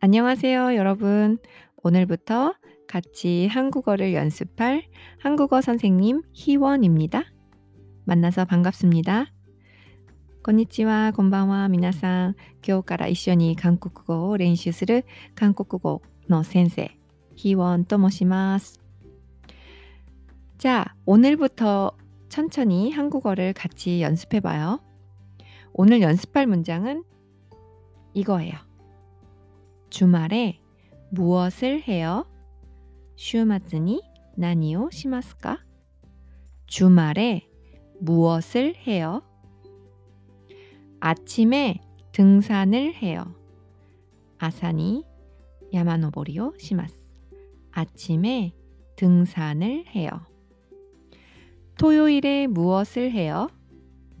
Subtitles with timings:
[0.00, 1.38] 안녕하세요, 여러분.
[1.82, 2.54] 오늘부터
[2.86, 4.84] 같이 한국어를 연습할
[5.18, 7.24] 한국어 선생님 희원입니다.
[8.04, 9.26] 만나서 반갑습니다.
[10.42, 12.36] こんにちは、こんばんは、皆さん。
[12.66, 16.90] 今日から一緒に韓国語を練習する韓国語の先生、
[17.36, 18.78] 희원と申します。
[20.58, 21.96] 자, 오늘부터
[22.28, 24.80] 천천히 한국어를 같이 연습해 봐요.
[25.72, 27.04] 오늘 연습할 문장은
[28.12, 28.54] 이거예요.
[29.89, 30.59] 주말에
[31.09, 32.27] 무엇을 해요?
[33.15, 34.01] 슈마즈니
[34.37, 35.65] 나니오 시마스까?
[36.67, 37.49] 주말에
[37.99, 39.23] 무엇을 해요?
[40.99, 43.33] 아침에 등산을 해요.
[44.37, 45.03] 아사니
[45.73, 46.95] 야마노보리오 시마스.
[47.71, 48.53] 아침에
[48.95, 50.09] 등산을 해요.
[51.79, 53.49] 토요일에 무엇을 해요?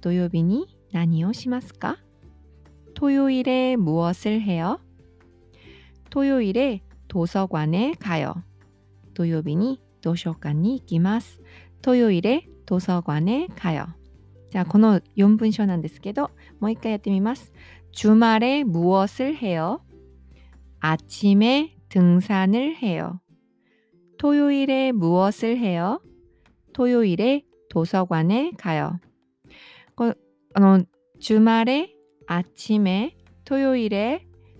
[0.00, 1.96] 토요비니 나니오 시마스까?
[2.94, 4.78] 토요일에 무엇을 해요?
[6.09, 8.43] 토요일에 도서관에 가요.
[9.13, 11.39] 토요비니 도서관이 이기마스.
[11.81, 13.87] 토요일에 도서관에 가요.
[14.51, 17.53] 자, この4文章なんですけど、もう一回やってみます。
[17.91, 19.81] 주말에 무엇을 해요?
[20.79, 23.21] 아침에 등산을 해요.
[24.17, 26.01] 토요일에 무엇을 해요?
[26.73, 28.99] 토요일에 도서관에 가요.
[29.95, 30.13] こ
[30.53, 30.83] あの
[31.19, 31.93] 주말에
[32.27, 34.25] 아침에 토요일에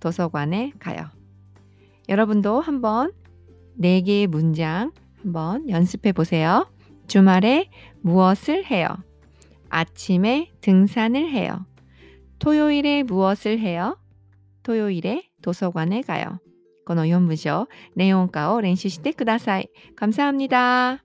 [0.00, 1.06] 도서관에가요
[2.08, 3.12] 여러분도 한번
[3.74, 6.68] 네 개의 문장 한번 연습해 보세요.
[7.06, 8.88] 주말에 무엇을 해요?
[9.68, 11.64] 아침에 등산을 해요.
[12.38, 13.98] 토요일에 무엇을 해요?
[14.62, 16.38] 토요일에 도서관에 가요.
[16.84, 19.70] この4文章、レオン化を練習してください。
[19.94, 21.02] 감사합니다.